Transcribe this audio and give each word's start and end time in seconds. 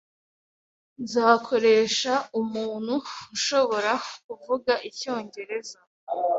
Nzakoresha 1.03 2.13
umuntu 2.41 2.95
ushobora 3.35 3.91
kuvuga 4.25 4.73
icyongereza 4.89 5.77